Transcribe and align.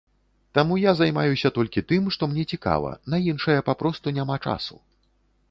Таму 0.57 0.77
я 0.83 0.93
займаюся 0.99 1.51
толькі 1.57 1.83
тым, 1.91 2.07
што 2.15 2.31
мне 2.31 2.47
цікава, 2.57 2.95
на 3.15 3.21
іншае 3.33 3.59
папросту 3.69 4.17
няма 4.19 4.41
часу. 4.49 4.75